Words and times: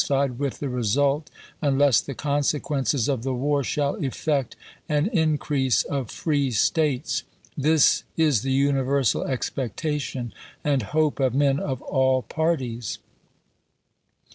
fied 0.03 0.39
with 0.39 0.57
the 0.57 0.67
result, 0.67 1.29
unless 1.61 2.01
the 2.01 2.15
consequences 2.15 3.07
of 3.07 3.21
the 3.21 3.29
chap, 3.29 3.33
xii, 3.33 3.37
war 3.39 3.63
shall 3.63 3.95
effect 4.03 4.55
an 4.89 5.05
increase 5.09 5.83
of 5.83 6.09
free 6.09 6.49
States. 6.49 7.21
This 7.55 8.03
is 8.17 8.41
the 8.41 8.51
universal 8.51 9.23
expectation 9.23 10.33
and 10.63 10.81
hope 10.81 11.19
of 11.19 11.35
men 11.35 11.59
of 11.59 11.83
all 11.83 12.23
parties." 12.23 12.97